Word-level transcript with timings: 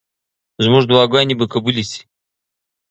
زموږ 0.63 0.83
دعاګانې 0.89 1.33
به 1.39 1.45
قبولې 1.53 1.83
شي. 1.91 2.01